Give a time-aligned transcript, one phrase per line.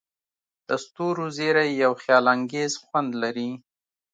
[0.67, 3.49] د ستورو زیرۍ یو خیالانګیز خوند لري.